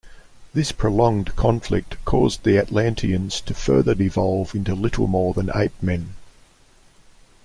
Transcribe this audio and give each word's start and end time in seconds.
This 0.51 0.71
prolonged 0.71 1.35
conflict 1.35 2.03
caused 2.05 2.41
the 2.41 2.57
Atlanteans 2.57 3.39
to 3.41 3.53
further 3.53 3.93
devolve 3.93 4.55
into 4.55 4.73
little 4.73 5.05
more 5.05 5.35
than 5.35 5.51
ape-men. 5.53 6.15